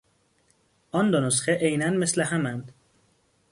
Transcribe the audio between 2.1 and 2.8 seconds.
هماند.